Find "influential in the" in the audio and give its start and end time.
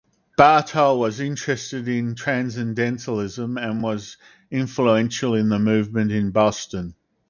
4.49-5.59